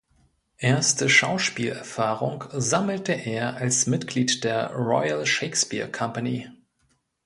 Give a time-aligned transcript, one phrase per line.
[0.57, 6.49] Erste Schauspielerfahrung sammelte er als Mitglied der Royal Shakespeare Company.